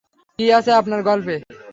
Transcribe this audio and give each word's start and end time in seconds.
কি 0.39 0.45
আছে 0.57 0.71
আপনার 0.73 1.01
গল্পে? 1.03 1.35